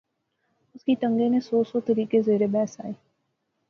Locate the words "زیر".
2.27-2.41